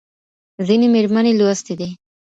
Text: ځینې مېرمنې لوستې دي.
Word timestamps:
ځینې 0.67 0.87
مېرمنې 0.93 1.31
لوستې 1.39 1.73
دي. 1.79 1.89